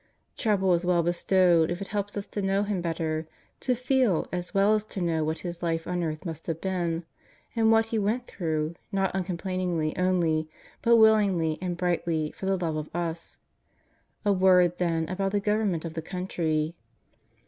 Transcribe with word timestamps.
Trouble 0.35 0.73
is 0.73 0.83
well 0.83 1.03
bestowed 1.03 1.69
if 1.69 1.79
it 1.79 1.89
helps 1.89 2.17
us 2.17 2.25
to 2.25 2.41
know 2.41 2.63
Him 2.63 2.81
better, 2.81 3.27
to 3.59 3.75
feel 3.75 4.27
as 4.31 4.51
well 4.51 4.73
as 4.73 4.83
to 4.85 4.99
know 4.99 5.23
what 5.23 5.37
His 5.45 5.61
life 5.61 5.85
on 5.85 6.01
earth 6.01 6.25
must 6.25 6.47
have 6.47 6.59
been, 6.59 7.05
and 7.55 7.71
what 7.71 7.85
He 7.85 7.99
went 7.99 8.25
through, 8.25 8.73
not 8.91 9.13
uncomplainingly 9.13 9.95
only, 9.99 10.49
but 10.81 10.95
willingly 10.95 11.59
and 11.61 11.77
brightly 11.77 12.31
for 12.35 12.47
the 12.47 12.57
love 12.57 12.77
of 12.77 12.89
us. 12.95 13.37
A 14.25 14.33
word, 14.33 14.79
then, 14.79 15.07
about 15.07 15.33
the 15.33 15.39
government 15.39 15.85
of 15.85 15.93
the 15.93 16.01
country. 16.01 16.73